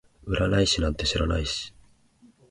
[0.25, 1.75] 占い師なんて知らないし